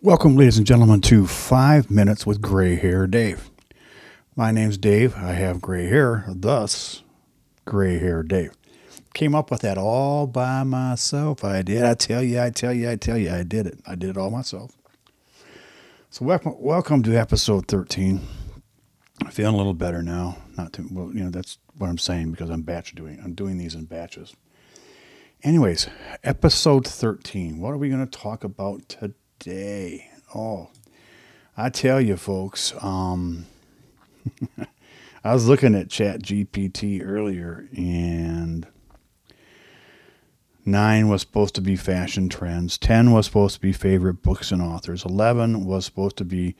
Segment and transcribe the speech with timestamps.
[0.00, 3.50] Welcome, ladies and gentlemen, to Five Minutes with Gray Hair Dave.
[4.36, 5.16] My name's Dave.
[5.16, 7.02] I have gray hair, thus,
[7.64, 8.52] Gray Hair Dave.
[9.12, 11.42] Came up with that all by myself.
[11.42, 11.82] I did.
[11.82, 13.80] I tell you, I tell you, I tell you, I did it.
[13.88, 14.78] I did it all myself.
[16.10, 18.20] So, welcome, welcome to episode 13.
[19.24, 20.38] I'm feeling a little better now.
[20.56, 23.18] Not too well, you know, that's what I'm saying because I'm batch doing.
[23.24, 24.36] I'm doing these in batches.
[25.42, 25.88] Anyways,
[26.22, 27.58] episode 13.
[27.58, 29.14] What are we going to talk about today?
[30.34, 30.68] Oh,
[31.56, 33.46] I tell you, folks, um,
[35.24, 38.66] I was looking at Chat GPT earlier and
[40.64, 44.60] nine was supposed to be fashion trends, 10 was supposed to be favorite books and
[44.60, 46.54] authors, 11 was supposed to be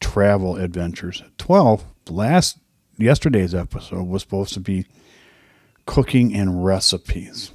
[0.00, 2.58] travel adventures, 12, last
[2.96, 4.86] yesterday's episode was supposed to be
[5.86, 7.52] cooking and recipes.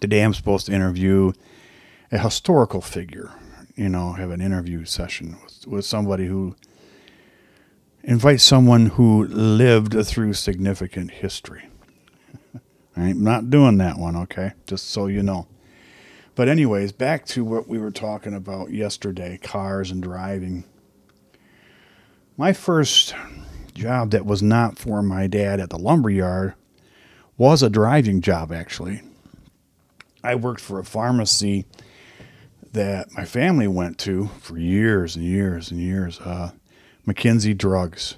[0.00, 1.32] Today I'm supposed to interview
[2.12, 3.32] a historical figure,
[3.76, 6.56] you know, have an interview session with, with somebody who
[8.02, 11.68] invite someone who lived through significant history.
[12.96, 14.52] I'm not doing that one, okay?
[14.66, 15.46] Just so you know.
[16.34, 20.64] But, anyways, back to what we were talking about yesterday cars and driving.
[22.36, 23.14] My first
[23.74, 26.54] job that was not for my dad at the lumber yard
[27.36, 29.02] was a driving job, actually.
[30.24, 31.66] I worked for a pharmacy
[32.76, 36.50] that my family went to for years and years and years, uh,
[37.06, 38.16] McKinsey Drugs.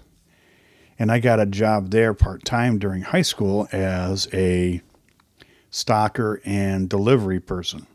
[0.99, 4.83] And I got a job there part time during high school as a
[5.71, 7.87] stocker and delivery person.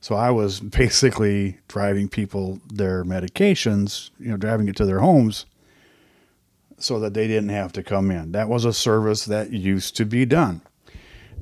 [0.00, 5.46] So I was basically driving people their medications, you know, driving it to their homes
[6.76, 8.32] so that they didn't have to come in.
[8.32, 10.60] That was a service that used to be done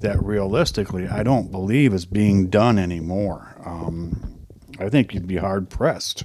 [0.00, 3.56] that realistically I don't believe is being done anymore.
[3.64, 4.46] Um,
[4.78, 6.24] I think you'd be hard pressed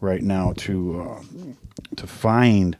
[0.00, 1.22] right now to uh,
[1.96, 2.78] to find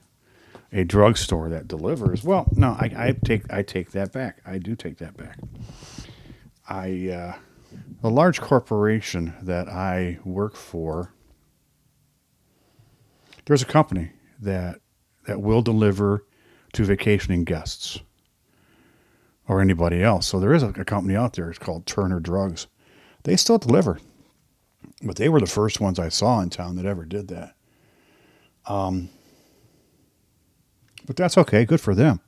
[0.72, 2.22] a drugstore that delivers.
[2.22, 4.40] Well, no, I, I, take I take that back.
[4.44, 5.38] I do take that back.
[6.68, 7.36] I uh,
[8.02, 11.12] a large corporation that I work for.
[13.46, 14.80] There's a company that
[15.26, 16.24] that will deliver
[16.74, 18.00] to vacationing guests
[19.48, 20.26] or anybody else.
[20.26, 21.50] So there is a, a company out there.
[21.50, 22.66] It's called Turner Drugs.
[23.24, 23.98] They still deliver,
[25.02, 27.54] but they were the first ones I saw in town that ever did that.
[28.66, 29.08] Um,
[31.06, 31.64] but that's okay.
[31.64, 32.20] Good for them.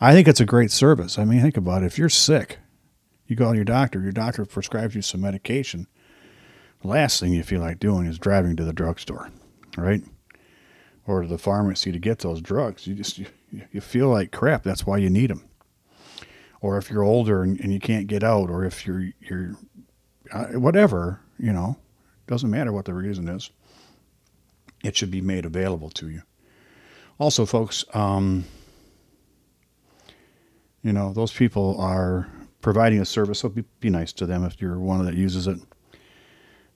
[0.00, 1.18] I think it's a great service.
[1.18, 1.86] I mean, think about it.
[1.86, 2.58] If you're sick,
[3.26, 5.86] you go to your doctor, your doctor prescribes you some medication.
[6.82, 9.30] Last thing you feel like doing is driving to the drugstore,
[9.78, 10.02] right?
[11.06, 12.86] Or to the pharmacy to get those drugs.
[12.86, 13.26] You just you,
[13.72, 14.62] you feel like crap.
[14.62, 15.48] That's why you need them
[16.64, 19.54] or if you're older and, and you can't get out, or if you're you're
[20.32, 21.76] uh, whatever, you know,
[22.26, 23.50] doesn't matter what the reason is.
[24.82, 26.22] It should be made available to you.
[27.18, 28.46] Also, folks, um,
[30.82, 32.30] you know, those people are
[32.62, 35.58] providing a service, so be, be nice to them if you're one that uses it.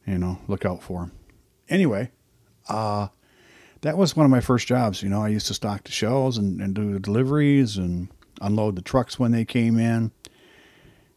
[0.06, 1.12] You know, look out for them.
[1.70, 2.10] Anyway,
[2.68, 3.08] uh,
[3.80, 5.02] that was one of my first jobs.
[5.02, 8.08] You know, I used to stock the shelves and, and do the deliveries and
[8.40, 10.12] unload the trucks when they came in.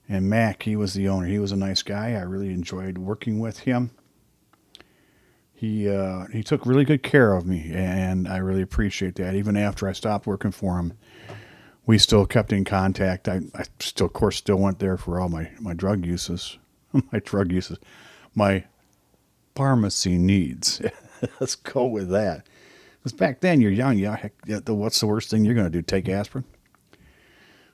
[0.09, 1.27] And Mac, he was the owner.
[1.27, 2.13] He was a nice guy.
[2.13, 3.91] I really enjoyed working with him.
[5.53, 9.35] He uh, he took really good care of me, and I really appreciate that.
[9.35, 10.93] Even after I stopped working for him,
[11.85, 13.27] we still kept in contact.
[13.27, 16.57] I, I still, of course, still went there for all my, my drug uses,
[17.11, 17.77] my drug uses,
[18.33, 18.65] my
[19.55, 20.81] pharmacy needs.
[21.39, 22.47] Let's go with that.
[22.97, 23.97] Because back then you're young.
[23.97, 24.29] Yeah,
[24.67, 25.81] what's the worst thing you're going to do?
[25.81, 26.45] Take aspirin?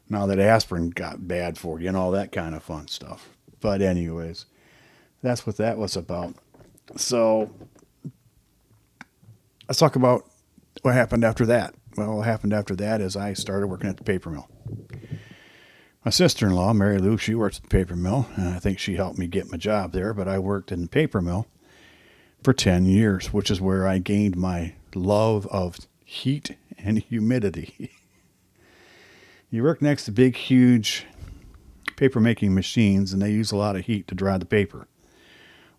[0.10, 3.30] Now that aspirin got bad for you and all that kind of fun stuff.
[3.60, 4.46] But, anyways,
[5.22, 6.36] that's what that was about.
[6.96, 7.50] So,
[9.68, 10.26] let's talk about
[10.82, 11.74] what happened after that.
[11.96, 14.48] Well, what happened after that is I started working at the paper mill.
[16.06, 18.80] My sister in law, Mary Lou, she works at the paper mill, and I think
[18.80, 21.48] she helped me get my job there, but I worked in the paper mill
[22.44, 27.92] for 10 years, which is where I gained my love of heat and humidity.
[29.50, 31.06] You work next to big, huge
[31.96, 34.88] paper making machines, and they use a lot of heat to dry the paper.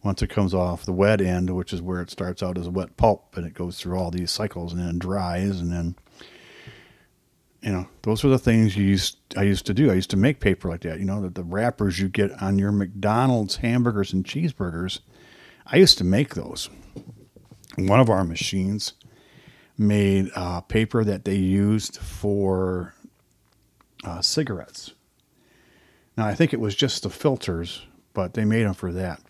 [0.02, 2.70] Once it comes off the wet end, which is where it starts out as a
[2.70, 5.96] wet pulp, and it goes through all these cycles and then dries, and then
[7.60, 9.90] you know those are the things you used I used to do.
[9.90, 10.98] I used to make paper like that.
[10.98, 15.00] You know the, the wrappers you get on your McDonald's hamburgers and cheeseburgers.
[15.66, 16.70] I used to make those.
[17.76, 18.94] One of our machines
[19.76, 22.94] made uh, paper that they used for
[24.04, 24.92] uh, cigarettes.
[26.16, 29.20] Now, I think it was just the filters, but they made them for that.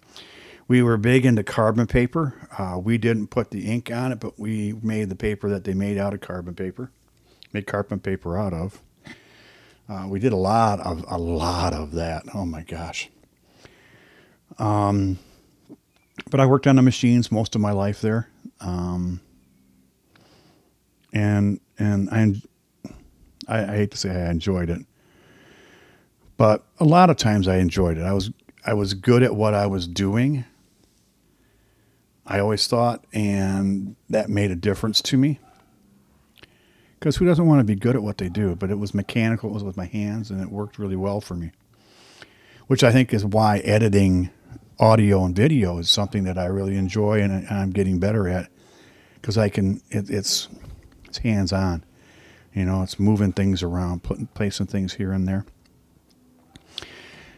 [0.69, 2.49] We were big into carbon paper.
[2.57, 5.75] Uh, we didn't put the ink on it, but we made the paper that they
[5.75, 6.91] made out of carbon paper,
[7.53, 8.81] made carbon paper out of.
[9.89, 12.23] Uh, we did a lot of a lot of that.
[12.35, 13.09] Oh my gosh.
[14.59, 15.19] Um,
[16.31, 18.29] but I worked on the machines most of my life there,
[18.61, 19.21] um,
[21.13, 22.35] and and I,
[23.49, 24.85] I I hate to say I enjoyed it,
[26.37, 28.03] but a lot of times I enjoyed it.
[28.03, 28.31] I was
[28.65, 30.45] I was good at what I was doing.
[32.27, 35.41] I always thought, and that made a difference to me.
[36.99, 38.55] Because who doesn't want to be good at what they do?
[38.57, 41.35] But it was mechanical, it was with my hands, and it worked really well for
[41.35, 41.53] me.
[42.67, 44.31] Which I think is why editing
[44.79, 48.51] audio and video is something that I really enjoy and I'm getting better at.
[49.15, 50.49] Because I can, it, it's
[51.05, 51.85] it's hands on.
[52.55, 55.45] You know, it's moving things around, putting placing things here and there.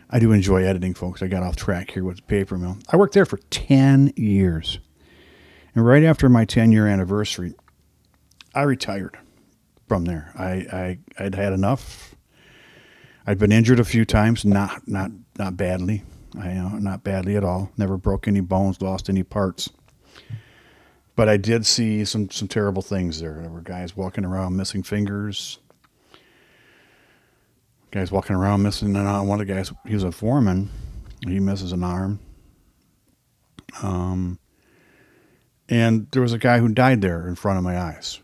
[0.08, 1.22] I do enjoy editing, folks.
[1.22, 2.78] I got off track here with the paper mill.
[2.90, 4.80] I worked there for 10 years.
[5.74, 7.54] And right after my 10 year anniversary,
[8.54, 9.16] I retired
[9.86, 10.32] from there.
[10.36, 12.14] I, I I'd had enough.
[13.26, 16.02] I'd been injured a few times, not not not badly.
[16.38, 17.70] I you know, not badly at all.
[17.76, 19.70] Never broke any bones, lost any parts.
[21.20, 23.34] But I did see some some terrible things there.
[23.42, 25.58] There were guys walking around missing fingers.
[27.90, 29.28] Guys walking around missing an arm.
[29.28, 30.70] One of the guys, he was a foreman.
[31.26, 32.20] He misses an arm.
[33.82, 34.38] Um,
[35.68, 38.20] and there was a guy who died there in front of my eyes,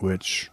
[0.00, 0.50] which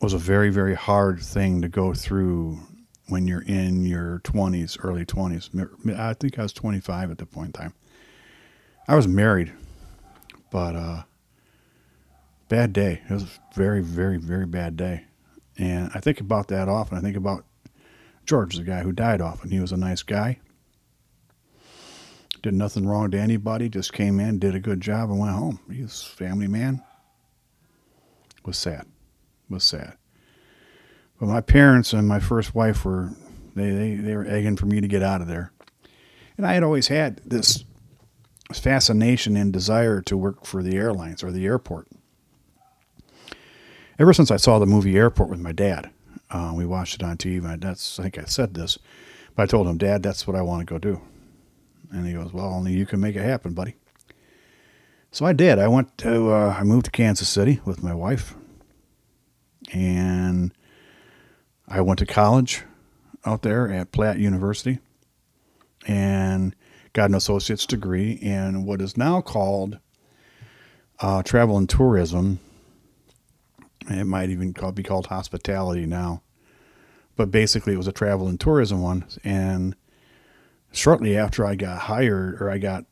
[0.00, 2.60] was a very, very hard thing to go through
[3.08, 5.98] when you're in your 20s, early 20s.
[5.98, 7.74] I think I was 25 at the point in time.
[8.88, 9.52] I was married,
[10.50, 11.02] but uh,
[12.48, 13.02] bad day.
[13.08, 15.04] It was a very, very, very bad day.
[15.58, 16.96] And I think about that often.
[16.96, 17.44] I think about
[18.24, 19.50] George, the guy who died often.
[19.50, 20.38] He was a nice guy.
[22.42, 25.60] Did nothing wrong to anybody, just came in, did a good job, and went home.
[25.70, 26.82] He was family man.
[28.44, 28.86] was sad
[29.48, 29.96] was sad.
[31.18, 33.10] But my parents and my first wife were
[33.54, 35.52] they, they, they were egging for me to get out of there.
[36.36, 37.64] And I had always had this
[38.52, 41.88] fascination and desire to work for the airlines or the airport.
[43.98, 45.90] Ever since I saw the movie Airport with my dad,
[46.30, 47.44] uh, we watched it on TV.
[47.44, 48.78] And That's I think I said this,
[49.34, 51.00] but I told him, Dad, that's what I want to go do.
[51.90, 53.74] And he goes, Well, only you can make it happen, buddy.
[55.10, 55.58] So I did.
[55.58, 58.34] I went to uh, I moved to Kansas City with my wife,
[59.72, 60.52] and
[61.66, 62.62] I went to college
[63.24, 64.78] out there at Platt University
[65.86, 66.54] and
[66.92, 69.78] got an associate's degree in what is now called
[71.00, 72.40] uh, travel and tourism.
[73.88, 76.22] It might even call, be called hospitality now.
[77.16, 79.04] But basically, it was a travel and tourism one.
[79.24, 79.74] And
[80.72, 82.84] shortly after I got hired, or I got,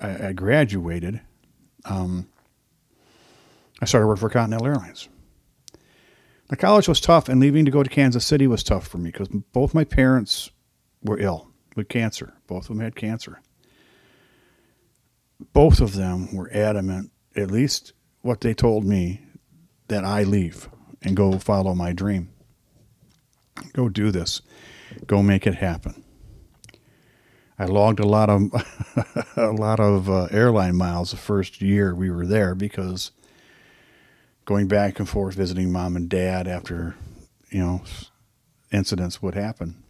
[0.00, 1.20] I, I graduated,
[1.84, 2.28] um,
[3.80, 5.08] I started working for Continental Airlines.
[6.48, 9.10] The college was tough, and leaving to go to Kansas City was tough for me
[9.10, 10.50] because both my parents
[11.02, 12.34] were ill with cancer.
[12.46, 13.40] Both of them had cancer.
[15.52, 17.92] Both of them were adamant, at least
[18.22, 19.20] what they told me,
[19.88, 20.68] that I leave
[21.02, 22.30] and go follow my dream.
[23.72, 24.42] Go do this.
[25.06, 26.02] Go make it happen.
[27.58, 28.42] I logged a lot of
[29.36, 33.12] a lot of uh, airline miles the first year we were there because
[34.44, 36.94] going back and forth visiting mom and dad after,
[37.50, 37.82] you know,
[38.72, 39.82] incidents would happen.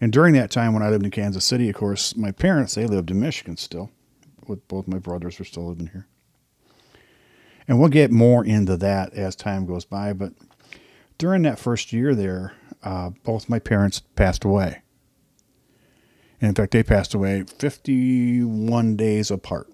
[0.00, 2.86] And during that time when I lived in Kansas City, of course, my parents, they
[2.86, 3.90] lived in Michigan still.
[4.46, 6.06] With both my brothers were still living here.
[7.66, 10.12] And we'll get more into that as time goes by.
[10.12, 10.34] But
[11.16, 14.82] during that first year there, uh, both my parents passed away.
[16.40, 19.70] And in fact, they passed away 51 days apart.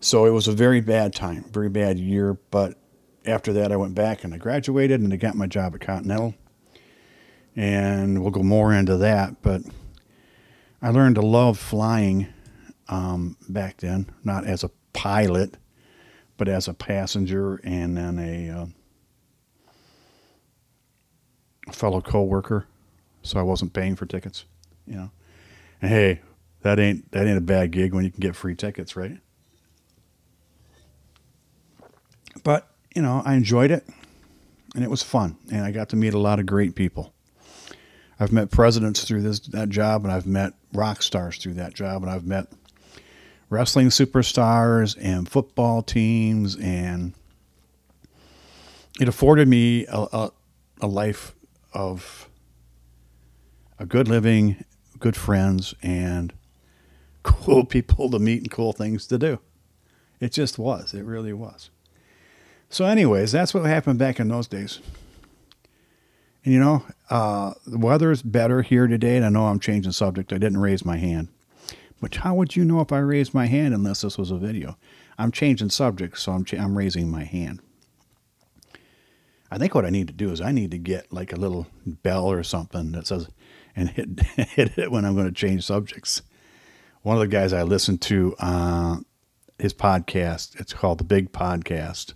[0.00, 2.38] So it was a very bad time, very bad year.
[2.50, 2.76] But
[3.24, 6.34] after that, I went back and I graduated and I got my job at Continental.
[7.56, 9.42] And we'll go more into that.
[9.42, 9.62] But
[10.82, 12.28] I learned to love flying
[12.88, 15.56] um, back then, not as a pilot,
[16.36, 18.66] but as a passenger and then a, uh,
[21.72, 22.66] fellow coworker.
[23.22, 24.44] So I wasn't paying for tickets,
[24.86, 25.10] you know.
[25.82, 26.20] And hey,
[26.62, 29.18] that ain't that ain't a bad gig when you can get free tickets, right?
[32.44, 33.84] But, you know, I enjoyed it
[34.74, 35.36] and it was fun.
[35.50, 37.12] And I got to meet a lot of great people.
[38.18, 42.02] I've met presidents through this that job, and I've met rock stars through that job,
[42.02, 42.46] and I've met
[43.50, 47.14] wrestling superstars and football teams, and
[49.00, 50.30] it afforded me a, a,
[50.80, 51.34] a life
[51.72, 52.28] of
[53.78, 54.64] a good living,
[54.98, 56.32] good friends, and
[57.22, 59.38] cool people to meet and cool things to do.
[60.20, 60.94] It just was.
[60.94, 61.70] It really was.
[62.70, 64.80] So, anyways, that's what happened back in those days.
[66.46, 69.16] And you know, uh, the weather's better here today.
[69.16, 70.32] And I know I'm changing subject.
[70.32, 71.26] I didn't raise my hand.
[72.00, 74.78] But how would you know if I raised my hand unless this was a video?
[75.18, 77.60] I'm changing subjects, so I'm, ch- I'm raising my hand.
[79.50, 81.66] I think what I need to do is I need to get like a little
[81.84, 83.28] bell or something that says,
[83.74, 86.22] and hit, hit it when I'm going to change subjects.
[87.02, 88.96] One of the guys I listen to, uh,
[89.58, 92.14] his podcast, it's called The Big Podcast.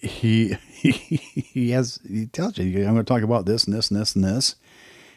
[0.00, 3.90] He, he, he has, he tells you, I'm going to talk about this and this
[3.90, 4.56] and this and this.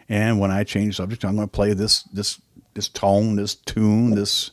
[0.10, 2.40] And when I change subject, I'm going to play this, this,
[2.74, 4.52] this tone, this tune, this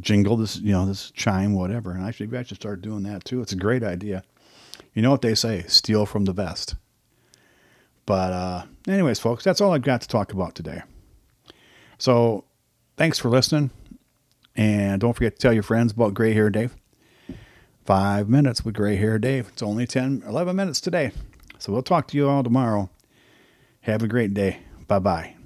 [0.00, 1.92] jingle, this, you know, this chime, whatever.
[1.92, 3.40] And I should, I should start doing that too.
[3.40, 4.22] It's a great idea.
[4.92, 6.76] You know what they say, steal from the best.
[8.06, 10.82] But, uh, anyways, folks, that's all I've got to talk about today.
[11.98, 12.44] So,
[12.96, 13.70] thanks for listening.
[14.56, 16.76] And don't forget to tell your friends about Gray Hair Dave.
[17.84, 19.48] Five minutes with Gray Hair Dave.
[19.48, 21.12] It's only 10, 11 minutes today.
[21.58, 22.90] So, we'll talk to you all tomorrow.
[23.82, 24.60] Have a great day.
[24.88, 25.36] Bye bye.